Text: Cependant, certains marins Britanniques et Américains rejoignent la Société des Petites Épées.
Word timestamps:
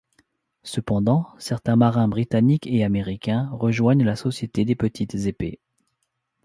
Cependant, 0.63 1.27
certains 1.37 1.75
marins 1.75 2.07
Britanniques 2.07 2.65
et 2.65 2.83
Américains 2.83 3.51
rejoignent 3.51 4.03
la 4.03 4.15
Société 4.15 4.65
des 4.65 4.73
Petites 4.73 5.13
Épées. 5.13 5.59